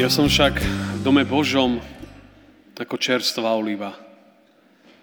[0.00, 1.76] Ja som však v dome Božom
[2.80, 3.92] ako čerstvá oliva.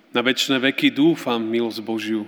[0.10, 2.26] Na väčšie veky dúfam milosť Božiu.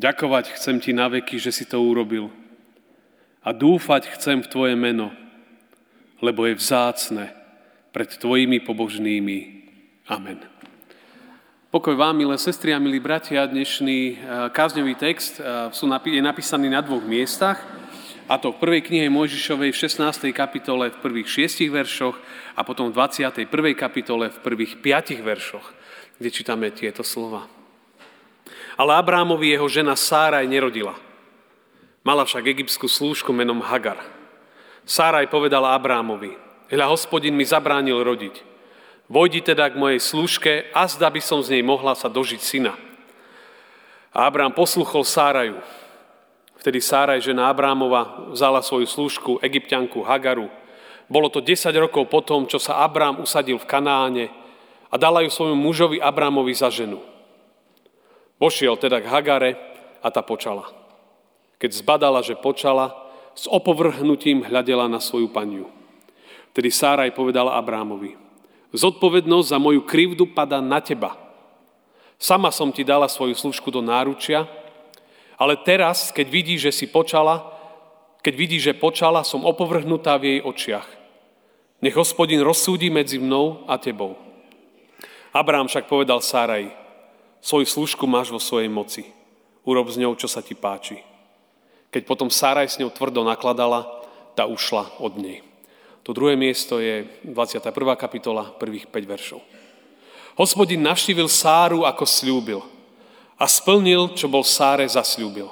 [0.00, 2.32] Ďakovať chcem Ti na veky, že si to urobil.
[3.44, 5.12] A dúfať chcem v Tvoje meno,
[6.24, 7.28] lebo je vzácne
[7.92, 9.38] pred Tvojimi pobožnými.
[10.08, 10.40] Amen.
[11.68, 14.18] Pokoj vám, milé sestry a milí bratia, dnešný eh,
[14.48, 17.79] kázňový text eh, je napísaný na dvoch miestach.
[18.30, 20.30] A to v prvej knihe Mojžišovej v 16.
[20.30, 22.14] kapitole v prvých 6 veršoch
[22.54, 23.50] a potom v 21.
[23.74, 25.66] kapitole v prvých 5 veršoch,
[26.22, 27.50] kde čítame tieto slova.
[28.78, 30.94] Ale Abrámovi jeho žena Sáraj nerodila.
[32.06, 33.98] Mala však egyptskú slúžku menom Hagar.
[34.86, 36.38] Sáraj povedala Abrámovi,
[36.70, 38.46] hľa hospodin mi zabránil rodiť.
[39.10, 42.78] Vojdi teda k mojej slúžke a zda by som z nej mohla sa dožiť syna.
[44.14, 45.58] A Abrám posluchol Sáraju,
[46.60, 50.52] Vtedy Sáraj, žena Abrámova, vzala svoju služku, egyptianku Hagaru.
[51.08, 54.28] Bolo to 10 rokov potom, čo sa Abrám usadil v Kanáne
[54.92, 57.00] a dala ju svojmu mužovi Abrámovi za ženu.
[58.36, 59.50] Pošiel teda k Hagare
[60.04, 60.68] a tá počala.
[61.56, 62.92] Keď zbadala, že počala,
[63.32, 65.72] s opovrhnutím hľadela na svoju paniu.
[66.52, 68.20] Vtedy Sáraj povedala Abrámovi,
[68.76, 71.16] zodpovednosť za moju krivdu pada na teba.
[72.20, 74.44] Sama som ti dala svoju služku do náručia,
[75.40, 77.40] ale teraz, keď vidí, že si počala,
[78.20, 80.88] keď vidí, že počala, som opovrhnutá v jej očiach.
[81.80, 84.20] Nech hospodin rozsúdi medzi mnou a tebou.
[85.32, 86.68] Abrám však povedal Sáraj,
[87.40, 89.08] svoju služku máš vo svojej moci.
[89.64, 91.00] Urob s ňou, čo sa ti páči.
[91.88, 93.88] Keď potom Sáraj s ňou tvrdo nakladala,
[94.36, 95.40] tá ušla od nej.
[96.04, 97.64] To druhé miesto je 21.
[97.96, 99.40] kapitola, prvých 5 veršov.
[100.36, 102.60] Hospodin navštívil Sáru, ako slúbil–
[103.40, 105.48] a splnil, čo bol Sáre zasľúbil.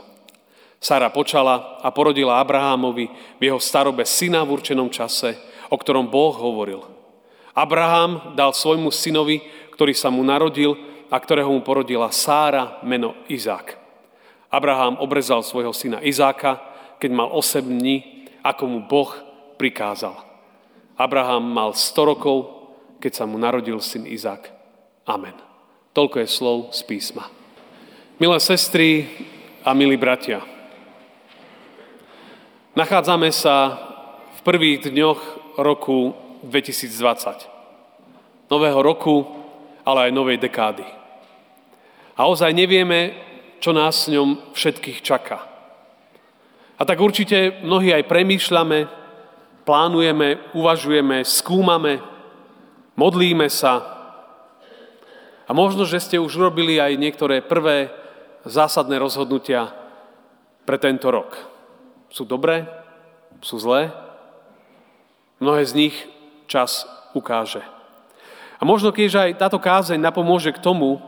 [0.79, 3.09] Sára počala a porodila Abrahámovi
[3.41, 5.35] v jeho starobe syna v určenom čase,
[5.73, 6.85] o ktorom Boh hovoril.
[7.57, 9.43] Abraham dal svojmu synovi,
[9.75, 10.79] ktorý sa mu narodil
[11.11, 13.75] a ktorého mu porodila Sára, meno Izák.
[14.53, 16.61] Abraham obrezal svojho syna Izáka,
[17.03, 19.11] keď mal 8 dní, ako mu Boh
[19.59, 20.15] prikázal.
[20.95, 22.37] Abraham mal 100 rokov,
[23.03, 24.51] keď sa mu narodil syn Izák.
[25.09, 25.35] Amen.
[25.95, 27.38] Toľko je slov z písma.
[28.19, 29.07] Milé sestry
[29.63, 30.43] a milí bratia,
[32.75, 33.79] nachádzame sa
[34.35, 38.51] v prvých dňoch roku 2020.
[38.51, 39.23] Nového roku,
[39.87, 40.83] ale aj novej dekády.
[42.19, 43.15] A ozaj nevieme,
[43.63, 45.39] čo nás s ňom všetkých čaká.
[46.75, 48.91] A tak určite mnohí aj premýšľame,
[49.63, 52.03] plánujeme, uvažujeme, skúmame,
[52.99, 53.79] modlíme sa.
[55.47, 57.95] A možno, že ste už robili aj niektoré prvé
[58.49, 59.71] zásadné rozhodnutia
[60.65, 61.37] pre tento rok.
[62.09, 62.65] Sú dobré?
[63.45, 63.93] Sú zlé?
[65.39, 65.95] Mnohé z nich
[66.51, 67.63] čas ukáže.
[68.59, 70.99] A možno keď aj táto kázeň napomôže k tomu,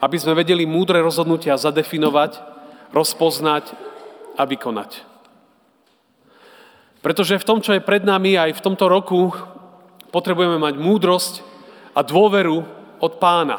[0.00, 2.40] aby sme vedeli múdre rozhodnutia zadefinovať,
[2.94, 3.74] rozpoznať
[4.38, 5.04] a vykonať.
[7.02, 9.34] Pretože v tom, čo je pred nami aj v tomto roku,
[10.14, 11.34] potrebujeme mať múdrosť
[11.92, 12.64] a dôveru
[12.98, 13.58] od pána,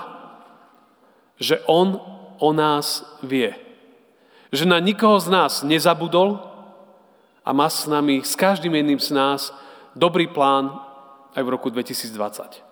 [1.40, 3.54] že on o nás vie.
[4.50, 6.42] Že na nikoho z nás nezabudol
[7.46, 9.54] a má s nami, s každým jedným z nás,
[9.94, 10.74] dobrý plán
[11.38, 12.66] aj v roku 2020.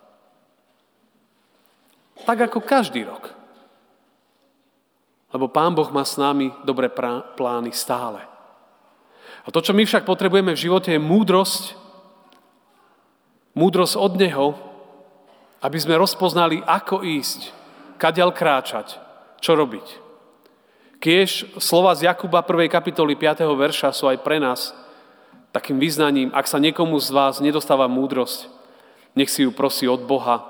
[2.26, 3.30] Tak ako každý rok.
[5.30, 6.90] Lebo Pán Boh má s nami dobré
[7.36, 8.24] plány stále.
[9.46, 11.76] A to, čo my však potrebujeme v živote, je múdrosť,
[13.56, 14.48] múdrosť od Neho,
[15.64, 17.54] aby sme rozpoznali, ako ísť,
[17.96, 19.07] kadeľ kráčať,
[19.42, 20.08] čo robiť.
[20.98, 22.74] Kiež slova z Jakuba 1.
[22.74, 23.46] kapitoly 5.
[23.54, 24.74] verša sú aj pre nás
[25.54, 28.50] takým vyznaním, ak sa niekomu z vás nedostáva múdrosť,
[29.14, 30.46] nech si ju prosí od Boha,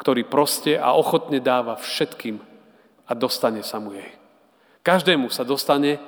[0.00, 2.40] ktorý proste a ochotne dáva všetkým
[3.08, 4.12] a dostane sa mu jej.
[4.84, 6.00] Každému sa dostane,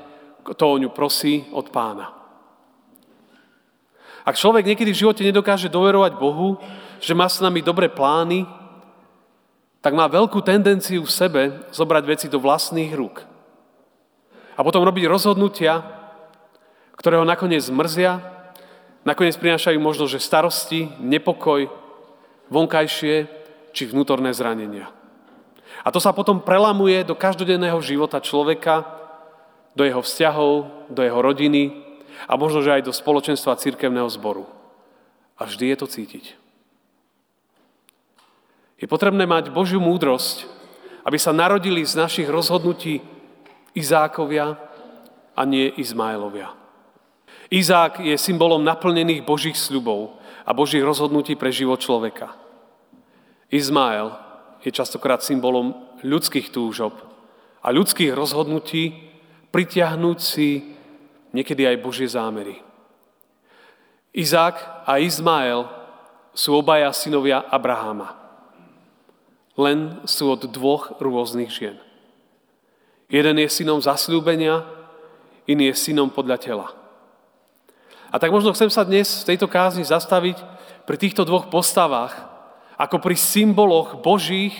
[0.44, 2.16] kto o ňu prosí od pána.
[4.24, 6.60] Ak človek niekedy v živote nedokáže doverovať Bohu,
[7.00, 8.44] že má s nami dobré plány,
[9.80, 11.42] tak má veľkú tendenciu v sebe
[11.72, 13.24] zobrať veci do vlastných rúk.
[14.56, 15.80] A potom robiť rozhodnutia,
[16.96, 18.40] ktoré ho nakoniec zmrzia
[19.00, 21.72] Nakoniec prinášajú možno, že starosti, nepokoj,
[22.52, 23.24] vonkajšie
[23.72, 24.92] či vnútorné zranenia.
[25.80, 28.84] A to sa potom prelamuje do každodenného života človeka,
[29.72, 30.52] do jeho vzťahov,
[30.92, 31.72] do jeho rodiny
[32.28, 34.44] a možno, že aj do spoločenstva církevného zboru.
[35.40, 36.24] A vždy je to cítiť.
[38.80, 40.48] Je potrebné mať Božiu múdrosť,
[41.04, 43.04] aby sa narodili z našich rozhodnutí
[43.76, 44.56] Izákovia
[45.36, 46.56] a nie Izmaelovia.
[47.52, 50.16] Izák je symbolom naplnených Božích sľubov
[50.46, 52.32] a Božích rozhodnutí pre život človeka.
[53.50, 54.14] Izmael
[54.62, 56.94] je častokrát symbolom ľudských túžob
[57.60, 59.12] a ľudských rozhodnutí
[59.50, 60.78] pritiahnuť si
[61.34, 62.62] niekedy aj Božie zámery.
[64.14, 65.66] Izák a Izmael
[66.30, 68.19] sú obaja synovia Abraháma.
[69.60, 71.76] Len sú od dvoch rôznych žien.
[73.12, 74.64] Jeden je synom zasľúbenia,
[75.44, 76.66] iný je synom podľa tela.
[78.08, 80.40] A tak možno chcem sa dnes v tejto kázni zastaviť
[80.88, 82.16] pri týchto dvoch postavách,
[82.80, 84.56] ako pri symboloch Božích,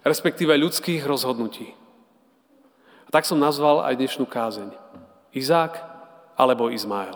[0.00, 1.76] respektíve ľudských rozhodnutí.
[3.04, 4.72] A tak som nazval aj dnešnú kázeň.
[5.36, 5.76] Izák
[6.40, 7.14] alebo Izmael?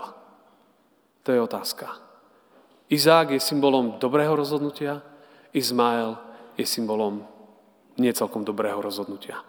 [1.25, 1.97] To je otázka.
[2.93, 5.01] Izák je symbolom dobrého rozhodnutia,
[5.57, 6.30] Izmael
[6.61, 7.25] je symbolom
[7.97, 9.41] nie celkom dobrého rozhodnutia.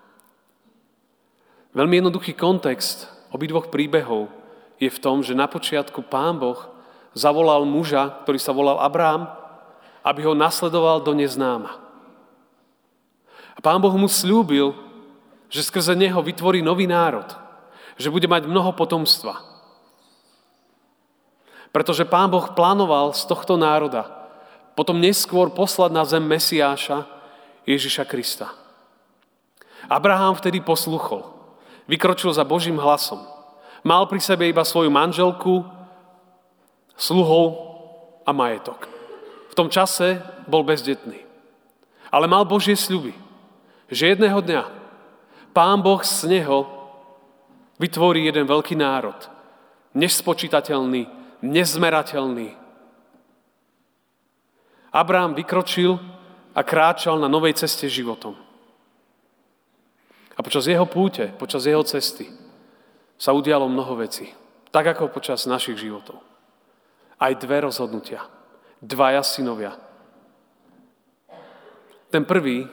[1.72, 4.28] Veľmi jednoduchý kontext obidvoch príbehov
[4.80, 6.60] je v tom, že na počiatku pán Boh
[7.16, 9.28] zavolal muža, ktorý sa volal Abrám,
[10.04, 11.80] aby ho nasledoval do neznáma.
[13.56, 14.76] A pán Boh mu slúbil,
[15.52, 17.28] že skrze neho vytvorí nový národ,
[18.00, 19.40] že bude mať mnoho potomstva.
[21.72, 24.21] Pretože pán Boh plánoval z tohto národa
[24.78, 27.06] potom neskôr poslať na zem Mesiáša
[27.68, 28.50] Ježiša Krista.
[29.90, 31.26] Abraham vtedy posluchol,
[31.90, 33.22] vykročil za Božím hlasom
[33.82, 35.66] Mal pri sebe iba svoju manželku,
[36.94, 37.46] sluhov
[38.22, 38.86] a majetok.
[39.50, 41.18] V tom čase bol bezdetný.
[42.14, 43.18] Ale mal Božie sľuby,
[43.90, 44.64] že jedného dňa
[45.52, 46.70] Pán Boh z neho
[47.82, 49.18] vytvorí jeden veľký národ,
[49.98, 51.10] nespočítateľný,
[51.42, 52.61] nezmerateľný.
[54.92, 55.96] Abraham vykročil
[56.52, 58.36] a kráčal na novej ceste životom.
[60.36, 62.28] A počas jeho púte, počas jeho cesty,
[63.16, 64.28] sa udialo mnoho vecí.
[64.72, 66.20] Tak ako počas našich životov.
[67.20, 68.24] Aj dve rozhodnutia.
[68.82, 69.78] Dvaja synovia.
[72.10, 72.68] Ten prvý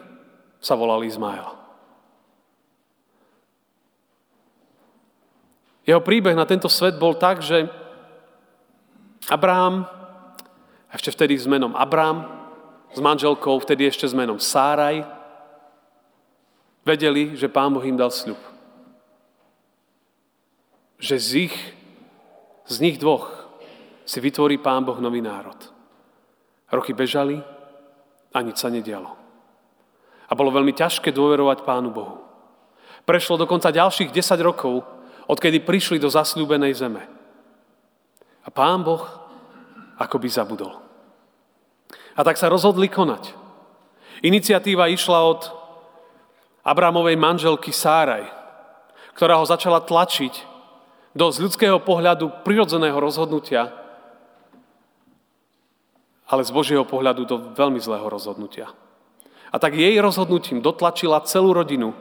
[0.59, 1.47] sa volal Izmael.
[5.87, 7.69] Jeho príbeh na tento svet bol tak, že
[9.29, 9.85] Abraham,
[10.93, 12.25] ešte vtedy s menom Abraham,
[12.93, 15.05] s manželkou, vtedy ešte s menom Sáraj,
[16.85, 18.38] vedeli, že Pán Boh im dal sľub
[20.99, 21.56] že z ich,
[22.67, 23.31] z nich dvoch
[24.02, 25.56] si vytvorí Pán Boh nový národ.
[26.69, 27.40] Roky bežali
[28.35, 29.14] a nič sa nedialo.
[30.29, 32.20] A bolo veľmi ťažké dôverovať Pánu Bohu.
[33.08, 34.85] Prešlo dokonca ďalších 10 rokov,
[35.25, 37.08] odkedy prišli do zasľúbenej zeme.
[38.44, 39.06] A Pán Boh
[39.99, 40.79] akoby zabudol.
[42.15, 43.35] A tak sa rozhodli konať.
[44.23, 45.41] Iniciatíva išla od
[46.67, 48.26] Abramovej manželky Sáraj,
[49.14, 50.35] ktorá ho začala tlačiť
[51.14, 53.75] do z ľudského pohľadu prirodzeného rozhodnutia,
[56.28, 58.71] ale z Božieho pohľadu do veľmi zlého rozhodnutia.
[59.49, 61.97] A tak jej rozhodnutím dotlačila celú rodinu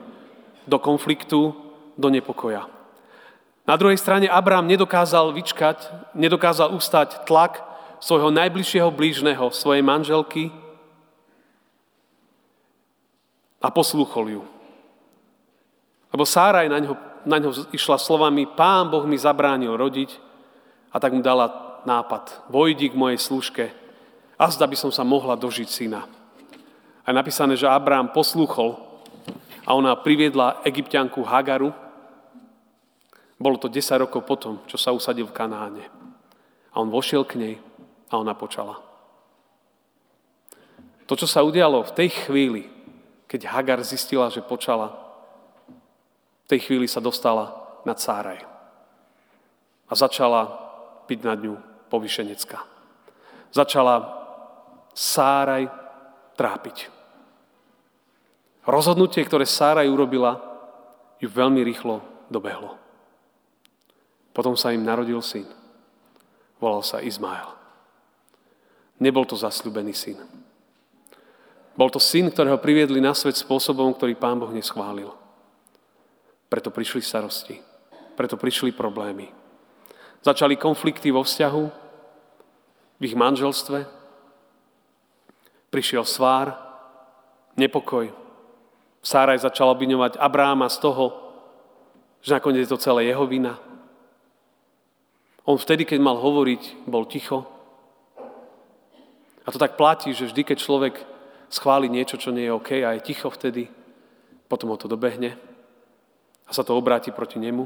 [0.68, 1.56] do konfliktu,
[1.96, 2.68] do nepokoja.
[3.64, 7.67] Na druhej strane Abraham nedokázal vyčkať, nedokázal ustať tlak
[8.00, 10.54] svojho najbližšieho blížneho, svojej manželky
[13.62, 14.44] a poslúchol ju.
[16.14, 20.16] Lebo Sáraj na ňo na ňo išla slovami, pán Boh mi zabránil rodiť
[20.96, 23.66] a tak mu dala nápad, vojdi k mojej služke
[24.40, 26.08] a zda by som sa mohla dožiť syna.
[27.04, 28.80] A je napísané, že Abrám poslúchol
[29.68, 31.76] a ona priviedla egyptianku Hagaru.
[33.36, 35.86] Bolo to 10 rokov potom, čo sa usadil v Kanáne.
[36.72, 37.56] A on vošiel k nej
[38.12, 38.80] a ona počala.
[41.08, 42.64] To, čo sa udialo v tej chvíli,
[43.28, 44.92] keď Hagar zistila, že počala,
[46.48, 47.52] v tej chvíli sa dostala
[47.84, 48.44] na Cáraj
[49.88, 50.48] a začala
[51.08, 51.56] byť nad ňu
[51.92, 52.60] povyšenecká.
[53.52, 53.96] Začala
[54.92, 55.72] Sáraj
[56.36, 56.92] trápiť.
[58.68, 60.40] Rozhodnutie, ktoré Sáraj urobila,
[61.24, 62.76] ju veľmi rýchlo dobehlo.
[64.36, 65.48] Potom sa im narodil syn.
[66.60, 67.57] Volal sa Izmael.
[68.98, 70.18] Nebol to zasľubený syn.
[71.78, 75.14] Bol to syn, ktorého priviedli na svet spôsobom, ktorý pán Boh neschválil.
[76.50, 77.62] Preto prišli starosti.
[78.18, 79.30] Preto prišli problémy.
[80.26, 81.64] Začali konflikty vo vzťahu,
[82.98, 83.86] v ich manželstve.
[85.70, 86.58] Prišiel svár,
[87.54, 88.10] nepokoj.
[89.06, 91.06] Sáraj začala obviňovať Abráma z toho,
[92.26, 93.62] že nakoniec je to celé jeho vina.
[95.46, 97.57] On vtedy, keď mal hovoriť, bol ticho.
[99.48, 100.96] A to tak platí, že vždy, keď človek
[101.48, 103.72] schváli niečo, čo nie je OK a je ticho vtedy,
[104.52, 105.40] potom ho to dobehne
[106.44, 107.64] a sa to obráti proti nemu.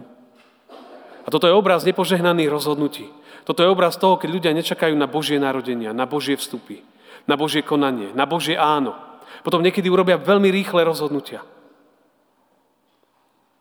[1.25, 3.09] A toto je obraz nepožehnaných rozhodnutí.
[3.45, 6.85] Toto je obraz toho, keď ľudia nečakajú na Božie narodenia, na Božie vstupy,
[7.25, 8.93] na Božie konanie, na Božie áno.
[9.41, 11.41] Potom niekedy urobia veľmi rýchle rozhodnutia.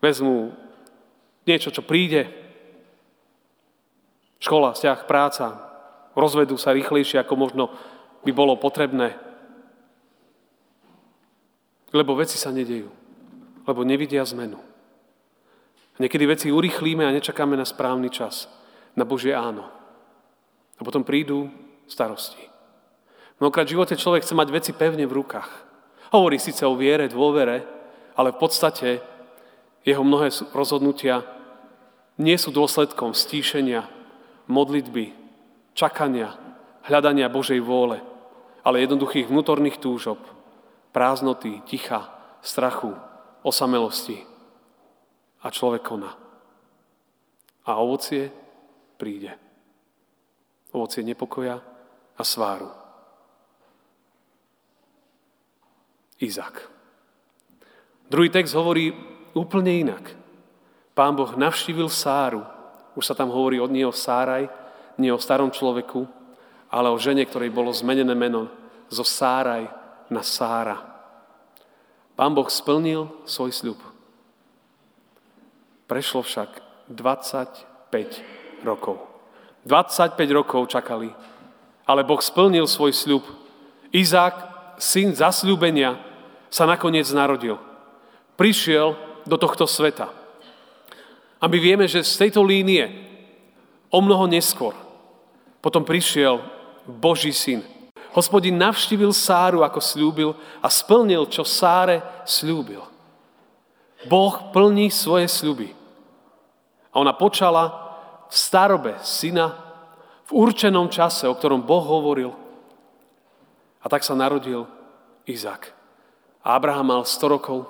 [0.01, 0.53] Vezmú
[1.45, 2.29] niečo, čo príde,
[4.41, 5.45] škola, vzťah, práca,
[6.17, 7.63] rozvedú sa rýchlejšie, ako možno
[8.21, 9.17] by bolo potrebné.
[11.91, 12.87] Lebo veci sa nedejú.
[13.67, 14.57] Lebo nevidia zmenu.
[16.01, 18.49] Niekedy veci urychlíme a nečakáme na správny čas.
[18.97, 19.69] Na Božie áno.
[20.79, 21.51] A potom prídu
[21.85, 22.41] starosti.
[23.37, 25.49] Mnohokrát v živote človek chce mať veci pevne v rukách.
[26.13, 27.65] Hovorí síce o viere, dôvere,
[28.17, 29.01] ale v podstate
[29.81, 31.25] jeho mnohé rozhodnutia
[32.21, 33.89] nie sú dôsledkom stíšenia,
[34.45, 35.15] modlitby,
[35.73, 36.37] čakania,
[36.85, 38.03] hľadania Božej vôle,
[38.61, 40.21] ale jednoduchých vnútorných túžob,
[40.93, 42.09] prázdnoty, ticha,
[42.41, 42.93] strachu,
[43.41, 44.21] osamelosti.
[45.41, 46.13] A človek koná.
[47.65, 48.29] A ovocie
[49.01, 49.33] príde.
[50.69, 51.57] Ovocie nepokoja
[52.13, 52.69] a sváru.
[56.21, 56.69] Izak.
[58.05, 58.93] Druhý text hovorí
[59.33, 60.13] úplne inak.
[60.93, 62.45] Pán Boh navštívil Sáru.
[62.93, 64.51] Už sa tam hovorí od neho Sáraj,
[64.99, 66.05] nie o starom človeku,
[66.71, 68.47] ale o žene, ktorej bolo zmenené meno
[68.87, 69.67] zo Sáraj
[70.07, 70.79] na Sára.
[72.15, 73.79] Pán Boh splnil svoj sľub.
[75.91, 76.49] Prešlo však
[76.87, 79.03] 25 rokov.
[79.67, 81.11] 25 rokov čakali,
[81.83, 83.23] ale Boh splnil svoj sľub.
[83.91, 84.35] Izák,
[84.79, 85.99] syn zasľúbenia,
[86.47, 87.59] sa nakoniec narodil.
[88.39, 88.95] Prišiel
[89.27, 90.07] do tohto sveta.
[91.37, 92.87] A my vieme, že z tejto línie
[93.91, 94.75] o mnoho neskôr
[95.61, 96.41] potom prišiel
[96.85, 97.61] Boží syn.
[98.11, 102.83] Hospodin navštívil Sáru, ako slúbil a splnil, čo Sáre slúbil.
[104.09, 105.71] Boh plní svoje sľuby.
[106.91, 107.71] A ona počala
[108.27, 109.55] v starobe syna
[110.27, 112.35] v určenom čase, o ktorom Boh hovoril.
[113.79, 114.67] A tak sa narodil
[115.23, 115.71] Izak.
[116.43, 117.69] A Abraham mal 100 rokov,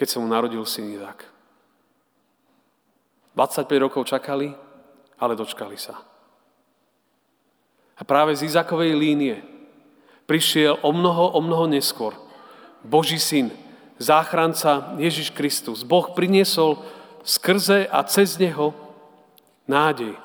[0.00, 1.28] keď sa mu narodil syn Izak.
[3.36, 4.54] 25 rokov čakali,
[5.20, 6.09] ale dočkali sa.
[8.00, 9.44] A práve z Izakovej línie
[10.24, 12.16] prišiel o mnoho, o mnoho neskôr
[12.80, 13.52] Boží syn,
[14.00, 15.84] záchranca Ježiš Kristus.
[15.84, 16.80] Boh priniesol
[17.20, 18.72] skrze a cez neho
[19.68, 20.16] nádej.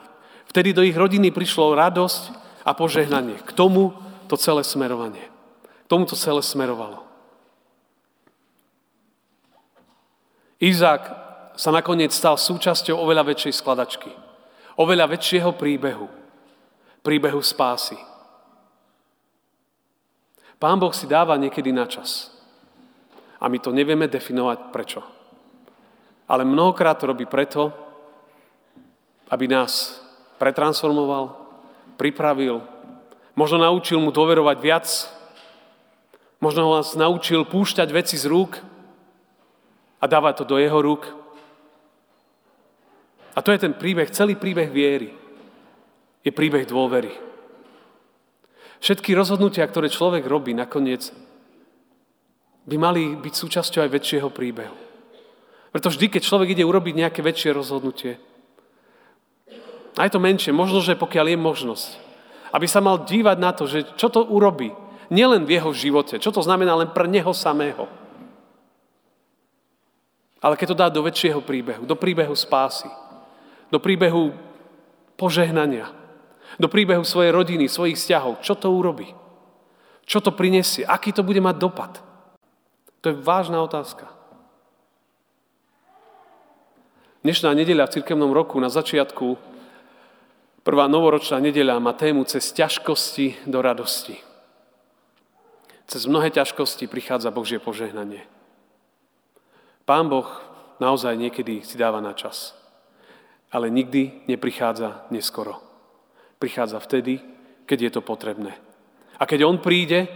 [0.47, 2.31] Vtedy do ich rodiny prišlo radosť
[2.63, 3.43] a požehnanie.
[3.43, 3.91] K tomu
[4.31, 5.27] to celé smerovanie.
[5.83, 7.03] K tomu to celé smerovalo.
[10.63, 11.03] Izák
[11.59, 14.11] sa nakoniec stal súčasťou oveľa väčšej skladačky.
[14.79, 16.07] Oveľa väčšieho príbehu.
[17.05, 17.93] Príbehu spásy.
[20.57, 22.33] Pán Boh si dáva niekedy na čas.
[23.37, 25.05] A my to nevieme definovať prečo.
[26.25, 27.69] Ale mnohokrát to robí preto,
[29.29, 30.01] aby nás
[30.41, 31.37] pretransformoval,
[32.01, 32.65] pripravil,
[33.37, 34.87] možno naučil mu doverovať viac,
[36.41, 38.57] možno ho nás naučil púšťať veci z rúk
[40.01, 41.05] a dávať to do jeho rúk,
[43.35, 45.24] a to je ten príbeh, celý príbeh viery.
[46.25, 47.13] Je príbeh dôvery.
[48.81, 51.13] Všetky rozhodnutia, ktoré človek robí, nakoniec
[52.65, 54.73] by mali byť súčasťou aj väčšieho príbehu.
[55.69, 58.17] Preto vždy, keď človek ide urobiť nejaké väčšie rozhodnutie,
[59.95, 61.89] aj to menšie, možno, že pokiaľ je možnosť,
[62.51, 64.73] aby sa mal dívať na to, že čo to urobí,
[65.13, 67.85] nielen v jeho živote, čo to znamená len pre neho samého,
[70.41, 72.89] ale keď to dá do väčšieho príbehu, do príbehu spásy,
[73.73, 74.35] do príbehu
[75.17, 76.04] požehnania,
[76.57, 78.41] do príbehu svojej rodiny, svojich vzťahov.
[78.41, 79.11] Čo to urobí?
[80.05, 80.85] Čo to prinesie?
[80.85, 81.93] Aký to bude mať dopad?
[83.01, 84.09] To je vážna otázka.
[87.25, 89.37] Dnešná nedeľa v cirkevnom roku na začiatku,
[90.61, 94.21] prvá novoročná nedeľa má tému cez ťažkosti do radosti.
[95.89, 98.25] Cez mnohé ťažkosti prichádza Božie požehnanie.
[99.89, 100.29] Pán Boh
[100.77, 102.57] naozaj niekedy si dáva na čas
[103.55, 105.64] ale nikdy neprichádza neskoro.
[106.41, 107.21] Prichádza vtedy,
[107.65, 108.53] keď je to potrebné.
[109.15, 110.07] A keď on príde,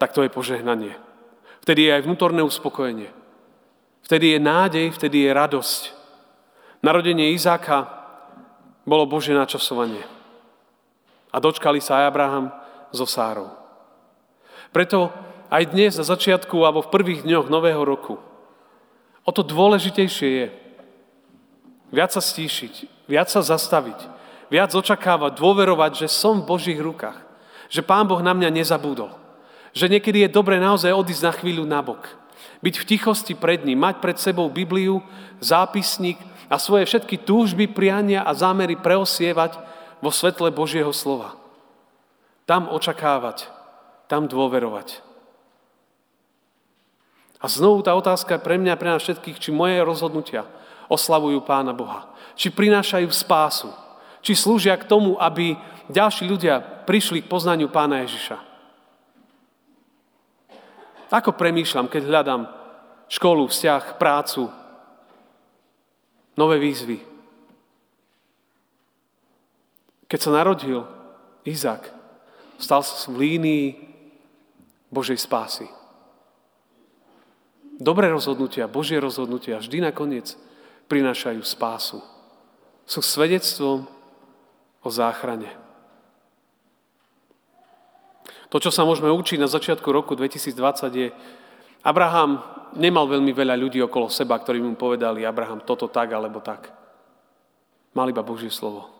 [0.00, 0.96] tak to je požehnanie.
[1.60, 3.12] Vtedy je aj vnútorné uspokojenie.
[4.00, 5.82] Vtedy je nádej, vtedy je radosť.
[6.80, 7.84] Narodenie Izáka
[8.88, 10.02] bolo Božie načasovanie.
[11.30, 12.46] A dočkali sa aj Abraham
[12.90, 13.52] so Sárou.
[14.72, 15.12] Preto
[15.52, 18.18] aj dnes na začiatku alebo v prvých dňoch nového roku
[19.24, 20.46] o to dôležitejšie je
[21.94, 23.98] viac sa stíšiť, viac sa zastaviť,
[24.50, 27.16] viac očakávať, dôverovať, že som v Božích rukách,
[27.70, 29.14] že Pán Boh na mňa nezabudol,
[29.70, 32.02] že niekedy je dobre naozaj odísť na chvíľu nabok,
[32.60, 35.00] byť v tichosti pred ním, mať pred sebou Bibliu,
[35.38, 36.18] zápisník
[36.50, 39.56] a svoje všetky túžby, priania a zámery preosievať
[40.02, 41.38] vo svetle Božieho slova.
[42.44, 43.46] Tam očakávať,
[44.10, 45.06] tam dôverovať.
[47.40, 50.44] A znovu tá otázka je pre mňa pre nás všetkých, či moje rozhodnutia
[50.92, 52.10] oslavujú Pána Boha.
[52.36, 53.70] Či prinášajú spásu.
[54.20, 55.56] Či slúžia k tomu, aby
[55.88, 58.36] ďalší ľudia prišli k poznaniu Pána Ježiša.
[61.10, 62.42] Ako premýšľam, keď hľadám
[63.10, 64.46] školu, vzťah, prácu,
[66.38, 67.02] nové výzvy.
[70.06, 70.86] Keď sa narodil
[71.42, 71.90] Izak,
[72.62, 73.66] stal sa v línii
[74.90, 75.66] Božej spásy.
[77.80, 80.36] Dobré rozhodnutia, Božie rozhodnutia vždy nakoniec
[80.86, 82.04] prinášajú spásu.
[82.84, 83.88] Sú svedectvom
[84.82, 85.50] o záchrane.
[88.50, 91.08] To, čo sa môžeme učiť na začiatku roku 2020 je,
[91.86, 92.42] Abraham
[92.74, 96.68] nemal veľmi veľa ľudí okolo seba, ktorí mu povedali, Abraham, toto tak alebo tak.
[97.94, 98.90] Mal iba Božie slovo.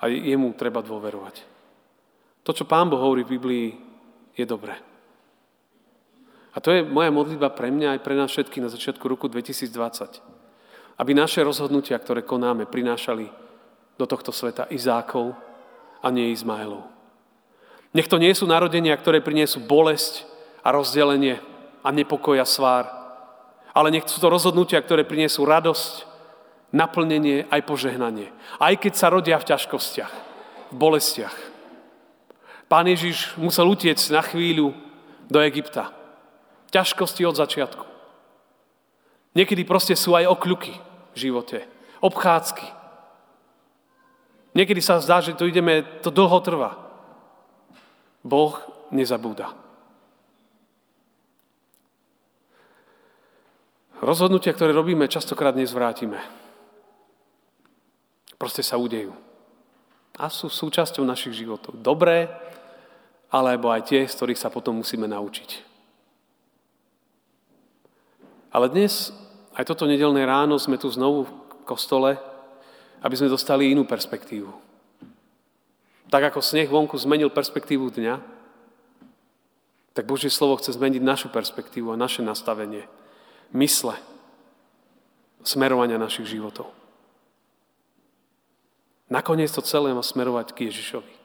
[0.00, 1.44] A jemu treba dôverovať.
[2.46, 3.66] To, čo Pán Boh hovorí v Biblii,
[4.32, 4.72] je dobré.
[6.50, 9.70] A to je moja modlitba pre mňa aj pre nás všetky na začiatku roku 2020.
[10.98, 13.49] Aby naše rozhodnutia, ktoré konáme, prinášali
[14.00, 15.36] do tohto sveta Izákov
[16.00, 16.88] a nie Izmaelov.
[17.92, 20.24] Nech to nie sú narodenia, ktoré priniesú bolesť
[20.64, 21.36] a rozdelenie
[21.84, 22.88] a nepokoj a svár.
[23.76, 26.08] Ale nech sú to rozhodnutia, ktoré priniesú radosť,
[26.70, 28.30] naplnenie aj požehnanie.
[28.62, 30.12] Aj keď sa rodia v ťažkostiach,
[30.70, 31.36] v bolestiach.
[32.70, 34.70] Pán Ježiš musel utiecť na chvíľu
[35.26, 35.90] do Egypta.
[36.70, 37.82] Ťažkosti od začiatku.
[39.34, 40.78] Niekedy proste sú aj okľuky
[41.14, 41.66] v živote.
[41.98, 42.79] Obchádzky.
[44.50, 46.74] Niekedy sa zdá, že to ideme, to dlho trvá.
[48.26, 48.58] Boh
[48.90, 49.54] nezabúda.
[54.00, 56.18] Rozhodnutia, ktoré robíme, častokrát nezvrátime.
[58.40, 59.12] Proste sa udejú.
[60.16, 61.76] A sú súčasťou našich životov.
[61.78, 62.32] Dobré,
[63.28, 65.50] alebo aj tie, z ktorých sa potom musíme naučiť.
[68.50, 69.14] Ale dnes,
[69.54, 71.32] aj toto nedelné ráno, sme tu znovu v
[71.62, 72.18] kostole,
[73.00, 74.52] aby sme dostali inú perspektívu.
[76.10, 78.14] Tak ako sneh vonku zmenil perspektívu dňa,
[79.94, 82.86] tak Božie slovo chce zmeniť našu perspektívu a naše nastavenie,
[83.56, 83.98] mysle,
[85.42, 86.70] smerovania našich životov.
[89.10, 91.20] Nakoniec to celé má smerovať k Ježišovi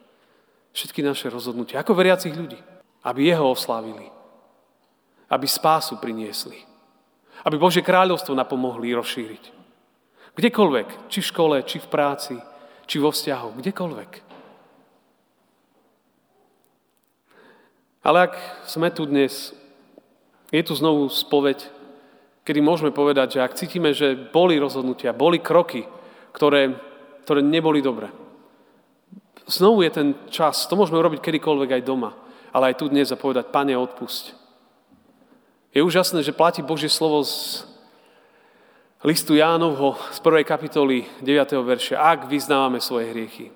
[0.75, 2.59] všetky naše rozhodnutia, ako veriacich ľudí,
[3.07, 4.11] aby Jeho oslávili,
[5.31, 6.59] aby spásu priniesli,
[7.47, 9.64] aby Božie kráľovstvo napomohli rozšíriť.
[10.36, 12.36] Kdekoľvek, či v škole, či v práci,
[12.86, 14.12] či vo vzťahu, kdekoľvek.
[18.06, 18.34] Ale ak
[18.69, 19.34] sme tu dnes,
[20.54, 21.58] je tu znovu spoveď,
[22.45, 25.88] kedy môžeme povedať, že ak cítime, že boli rozhodnutia, boli kroky,
[26.36, 26.78] ktoré,
[27.26, 28.12] ktoré neboli dobré,
[29.45, 32.17] Znovu je ten čas, to môžeme urobiť kedykoľvek aj doma,
[32.50, 34.34] ale aj tu dnes a povedať, Pane, odpusť.
[35.69, 37.62] Je úžasné, že platí Božie slovo z
[39.05, 41.61] listu Jánovho z prvej kapitoly 9.
[41.61, 42.01] verša.
[42.01, 43.53] Ak vyznávame svoje hriechy,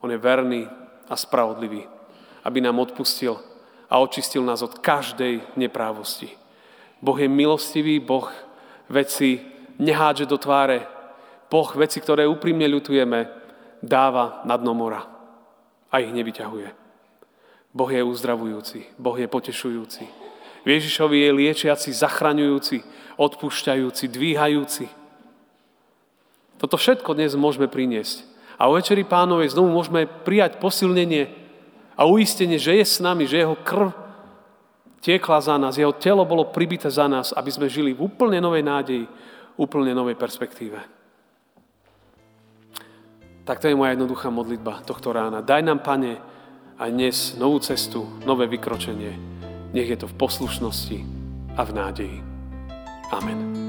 [0.00, 0.64] on je verný
[1.04, 1.84] a spravodlivý,
[2.40, 3.36] aby nám odpustil
[3.92, 6.32] a očistil nás od každej neprávosti.
[7.04, 8.32] Boh je milostivý, Boh
[8.88, 9.44] veci
[9.76, 10.88] nehádže do tváre,
[11.52, 13.28] Boh veci, ktoré úprimne ľutujeme,
[13.84, 15.04] dáva na dno mora
[15.92, 16.68] a ich nevyťahuje.
[17.76, 20.27] Boh je uzdravujúci, Boh je potešujúci.
[20.68, 22.84] Ježišovi je liečiaci, zachraňujúci,
[23.16, 24.86] odpúšťajúci, dvíhajúci.
[26.60, 28.26] Toto všetko dnes môžeme priniesť.
[28.58, 31.30] A o Večeri pánovej znovu môžeme prijať posilnenie
[31.94, 33.94] a uistenie, že je s nami, že jeho krv
[34.98, 38.66] tiekla za nás, jeho telo bolo pribité za nás, aby sme žili v úplne novej
[38.66, 39.06] nádeji,
[39.54, 40.78] úplne novej perspektíve.
[43.46, 45.40] Tak to je moja jednoduchá modlitba tohto rána.
[45.40, 46.20] Daj nám, Pane,
[46.76, 49.37] aj dnes novú cestu, nové vykročenie.
[49.72, 50.98] Nech je to v poslušnosti
[51.56, 52.18] a v nádeji.
[53.12, 53.67] Amen.